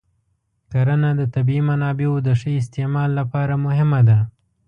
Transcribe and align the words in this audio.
کرنه 0.71 1.09
د 1.19 1.21
طبیعي 1.35 1.63
منابعو 1.69 2.15
د 2.27 2.29
ښه 2.39 2.51
استعمال 2.61 3.09
لپاره 3.19 3.53
مهمه 3.65 4.01
ده. 4.09 4.17